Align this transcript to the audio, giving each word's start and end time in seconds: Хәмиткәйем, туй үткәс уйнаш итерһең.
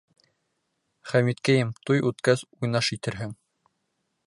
Хәмиткәйем, 1.09 1.75
туй 1.89 2.03
үткәс 2.11 2.45
уйнаш 2.61 2.91
итерһең. 2.99 3.37